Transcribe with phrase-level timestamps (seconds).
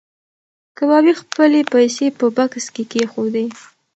[0.77, 3.45] کبابي خپلې پیسې په بکس کې کېښودې.